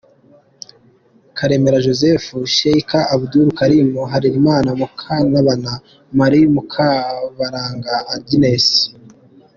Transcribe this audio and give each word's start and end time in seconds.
Karemera 1.37 1.83
Joseph, 1.85 2.27
Sheikh 2.57 2.91
Abdul 3.15 3.47
Karim 3.59 3.91
Harerimana, 4.11 4.69
Mukantabana 4.79 5.73
Marie, 6.19 6.47
Mukabaranga 6.55 7.93
Agnes. 8.15 8.65